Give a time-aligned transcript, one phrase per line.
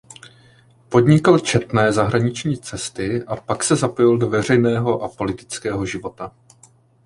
[0.89, 6.31] Podnikl četné zahraniční cesty a pak se zapojil do veřejného a politického života.